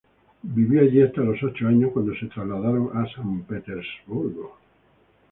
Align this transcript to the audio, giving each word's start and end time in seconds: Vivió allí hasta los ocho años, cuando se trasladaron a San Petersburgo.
Vivió 0.41 0.81
allí 0.81 0.99
hasta 1.03 1.21
los 1.21 1.43
ocho 1.43 1.67
años, 1.67 1.91
cuando 1.93 2.11
se 2.15 2.25
trasladaron 2.25 2.89
a 2.97 3.05
San 3.13 3.43
Petersburgo. 3.43 4.57